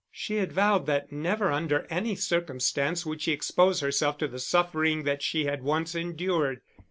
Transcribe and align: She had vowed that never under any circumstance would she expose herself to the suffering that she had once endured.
She 0.11 0.37
had 0.37 0.51
vowed 0.51 0.87
that 0.87 1.11
never 1.11 1.51
under 1.51 1.85
any 1.91 2.15
circumstance 2.15 3.05
would 3.05 3.21
she 3.21 3.33
expose 3.33 3.81
herself 3.81 4.17
to 4.17 4.27
the 4.27 4.39
suffering 4.39 5.03
that 5.03 5.21
she 5.21 5.45
had 5.45 5.61
once 5.61 5.93
endured. 5.93 6.61